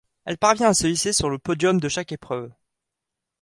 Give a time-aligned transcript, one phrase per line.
[0.25, 2.51] Elle parvient à se hisser sur le podium de chaque épreuve.